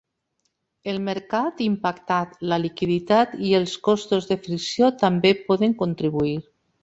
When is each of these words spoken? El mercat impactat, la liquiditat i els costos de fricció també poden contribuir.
El 0.93 0.95
mercat 1.07 1.59
impactat, 1.65 2.31
la 2.53 2.59
liquiditat 2.63 3.37
i 3.49 3.53
els 3.59 3.75
costos 3.89 4.31
de 4.33 4.39
fricció 4.47 4.91
també 5.03 5.35
poden 5.51 5.77
contribuir. 5.85 6.35